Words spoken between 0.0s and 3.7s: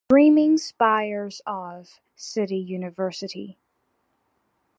The dreaming spires of... City University.